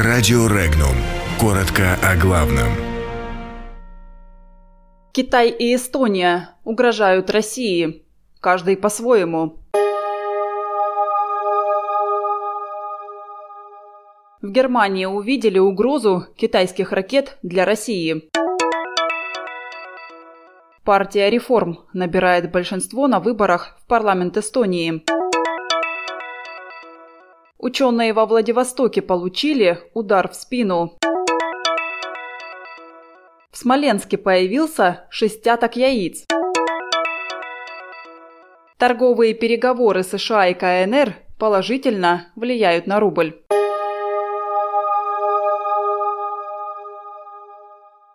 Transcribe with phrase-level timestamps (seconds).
[0.00, 0.94] Радио Регнум.
[1.40, 2.68] Коротко о главном.
[5.10, 8.04] Китай и Эстония угрожают России.
[8.40, 9.58] Каждый по-своему.
[14.40, 18.30] В Германии увидели угрозу китайских ракет для России.
[20.84, 25.02] Партия реформ набирает большинство на выборах в парламент Эстонии.
[27.60, 30.96] Ученые во Владивостоке получили удар в спину.
[33.50, 36.24] В Смоленске появился шестяток яиц.
[38.78, 43.42] Торговые переговоры США и КНР положительно влияют на рубль.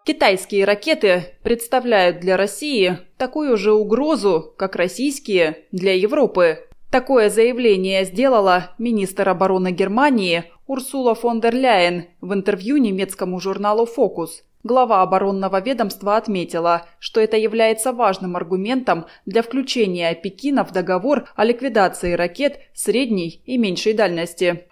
[0.06, 6.66] Китайские ракеты представляют для России такую же угрозу, как российские для Европы.
[6.94, 14.44] Такое заявление сделала министр обороны Германии Урсула фон дер Ляйен в интервью немецкому журналу «Фокус».
[14.62, 21.46] Глава оборонного ведомства отметила, что это является важным аргументом для включения Пекина в договор о
[21.46, 24.68] ликвидации ракет средней и меньшей дальности.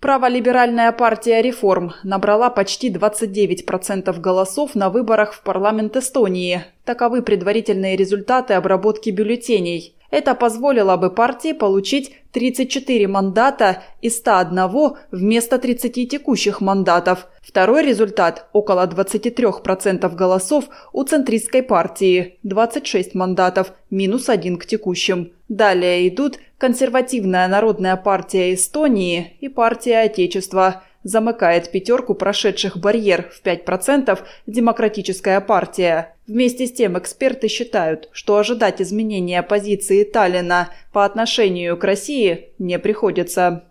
[0.00, 6.64] Праволиберальная партия «Реформ» набрала почти 29% голосов на выборах в парламент Эстонии.
[6.86, 9.94] Таковы предварительные результаты обработки бюллетеней.
[10.10, 17.26] Это позволило бы партии получить 34 мандата из 101 вместо 30 текущих мандатов.
[17.40, 25.32] Второй результат– около 23% голосов у центристской партии– 26 мандатов, минус один к текущим.
[25.48, 34.18] Далее идут консервативная народная партия Эстонии и партия Отечества– Замыкает пятерку прошедших барьер в 5%
[34.46, 36.14] Демократическая партия.
[36.26, 42.78] Вместе с тем эксперты считают, что ожидать изменения позиции Таллина по отношению к России не
[42.78, 43.64] приходится.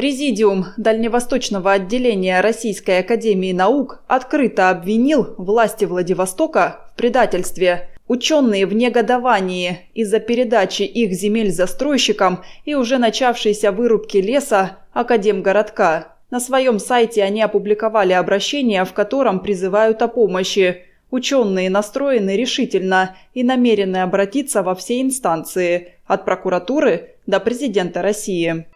[0.00, 7.90] Президиум Дальневосточного отделения Российской Академии Наук открыто обвинил власти Владивостока в предательстве.
[8.10, 16.16] Ученые в негодовании из-за передачи их земель застройщикам и уже начавшейся вырубки леса Академгородка.
[16.28, 20.86] На своем сайте они опубликовали обращение, в котором призывают о помощи.
[21.12, 28.66] Ученые настроены решительно и намерены обратиться во все инстанции, от прокуратуры до президента России.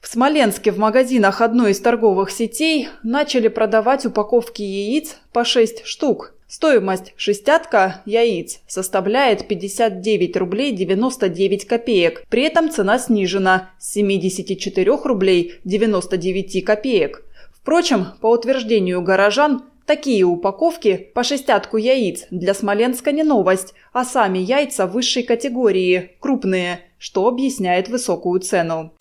[0.00, 6.32] В Смоленске в магазинах одной из торговых сетей начали продавать упаковки яиц по 6 штук.
[6.50, 12.24] Стоимость шестятка яиц составляет 59 рублей 99 копеек.
[12.28, 17.22] При этом цена снижена с 74 рублей 99 копеек.
[17.54, 24.38] Впрочем, по утверждению горожан, такие упаковки по шестятку яиц для Смоленска не новость, а сами
[24.38, 28.92] яйца высшей категории, крупные, что объясняет высокую цену.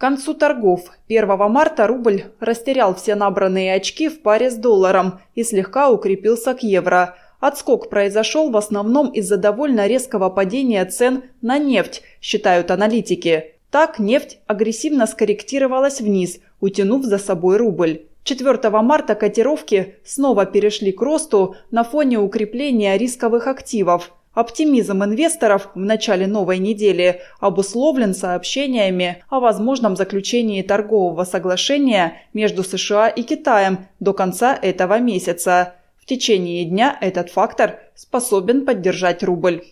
[0.00, 5.44] К концу торгов 1 марта рубль растерял все набранные очки в паре с долларом и
[5.44, 7.16] слегка укрепился к евро.
[7.38, 13.56] Отскок произошел в основном из-за довольно резкого падения цен на нефть, считают аналитики.
[13.70, 18.06] Так нефть агрессивно скорректировалась вниз, утянув за собой рубль.
[18.24, 25.78] 4 марта котировки снова перешли к росту на фоне укрепления рисковых активов– Оптимизм инвесторов в
[25.78, 34.12] начале новой недели обусловлен сообщениями о возможном заключении торгового соглашения между США и Китаем до
[34.12, 35.74] конца этого месяца.
[36.00, 39.64] В течение дня этот фактор способен поддержать рубль.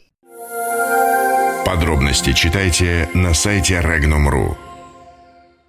[1.64, 4.67] Подробности читайте на сайте Regnum.ru.